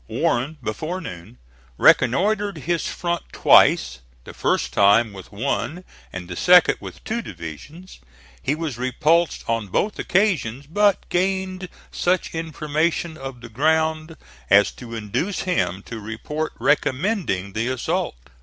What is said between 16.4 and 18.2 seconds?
recommending the assault.